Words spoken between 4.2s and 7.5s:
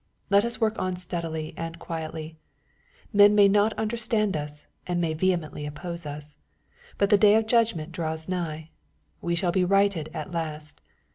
us, and may vehemently oppose us. But the day of